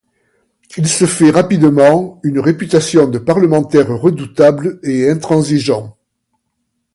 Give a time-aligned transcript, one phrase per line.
[0.77, 5.95] Il se fait rapidement une réputation de parlementaire redoutable et intransigeant.